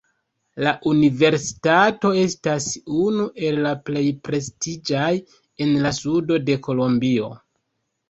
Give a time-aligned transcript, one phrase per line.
[0.67, 2.71] La universitato estas
[3.03, 5.15] unu el la plej prestiĝaj
[5.69, 7.35] en la sudo de kolombio.